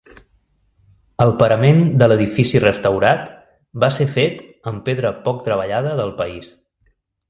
El 1.25 1.33
parament 1.41 1.83
de 2.03 2.07
l'edifici 2.09 2.63
restaurat 2.65 3.29
va 3.85 3.93
ser 4.01 4.11
fet 4.19 4.43
amb 4.73 4.85
pedra 4.91 5.17
poc 5.29 5.49
treballada 5.51 5.97
del 6.05 6.21
país. 6.25 6.55